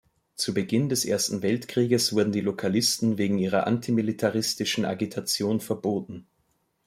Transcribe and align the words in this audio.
Zu 0.33 0.55
Beginn 0.55 0.89
des 0.89 1.05
Ersten 1.05 1.43
Weltkrieges 1.43 2.11
wurden 2.11 2.31
die 2.31 2.41
Lokalisten 2.41 3.19
wegen 3.19 3.37
ihrer 3.37 3.67
antimilitaristischen 3.67 4.83
Agitation 4.83 5.59
verboten. 5.59 6.25